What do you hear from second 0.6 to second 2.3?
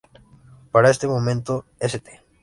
Para ese momento, St.